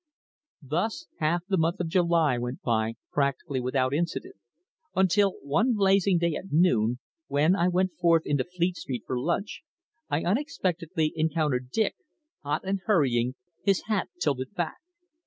Thus 0.63 1.05
half 1.19 1.43
the 1.47 1.59
month 1.59 1.79
of 1.79 1.87
July 1.87 2.39
went 2.39 2.63
by 2.63 2.95
practically 3.11 3.61
without 3.61 3.93
incident, 3.93 4.33
until 4.95 5.33
one 5.43 5.75
blazing 5.75 6.17
day 6.17 6.33
at 6.33 6.51
noon, 6.51 6.97
when, 7.27 7.55
I 7.55 7.67
went 7.67 7.91
forth 7.99 8.23
into 8.25 8.43
Fleet 8.43 8.77
Street 8.77 9.03
for 9.05 9.19
lunch, 9.19 9.61
I 10.09 10.23
unexpectedly 10.23 11.13
encountered 11.15 11.69
Dick, 11.69 11.93
hot 12.41 12.61
and 12.63 12.79
hurrying, 12.87 13.35
his 13.61 13.83
hat 13.83 14.09
tilted 14.19 14.55
back. 14.55 14.77